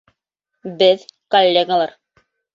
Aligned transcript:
Беҙ 0.79 1.03
коллегалар 1.37 1.95